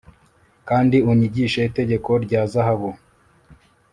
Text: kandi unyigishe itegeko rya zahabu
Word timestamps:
kandi 0.69 0.97
unyigishe 1.11 1.59
itegeko 1.69 2.09
rya 2.25 2.41
zahabu 2.51 2.89